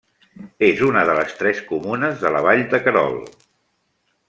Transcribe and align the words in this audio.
És 0.67 0.79
una 0.87 1.03
de 1.09 1.17
les 1.19 1.35
tres 1.41 1.61
comunes 1.67 2.17
de 2.25 2.33
la 2.37 2.41
Vall 2.47 2.65
de 2.73 2.81
Querol. 2.87 3.21